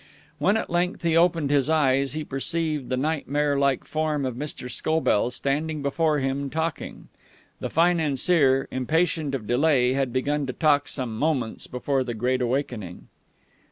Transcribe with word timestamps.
When 0.39 0.57
at 0.57 0.71
length 0.71 1.03
he 1.03 1.15
opened 1.15 1.51
his 1.51 1.69
eyes, 1.69 2.13
he 2.13 2.23
perceived 2.23 2.89
the 2.89 2.97
nightmare 2.97 3.55
like 3.59 3.83
form 3.83 4.25
of 4.25 4.33
Mr. 4.33 4.67
Scobell 4.67 5.29
standing 5.29 5.83
before 5.83 6.17
him, 6.17 6.49
talking. 6.49 7.09
The 7.59 7.69
financier, 7.69 8.67
impatient 8.71 9.35
of 9.35 9.45
delay, 9.45 9.93
had 9.93 10.11
begun 10.11 10.47
to 10.47 10.53
talk 10.53 10.87
some 10.87 11.15
moments 11.19 11.67
before 11.67 12.03
the 12.03 12.15
great 12.15 12.41
awakening. 12.41 13.09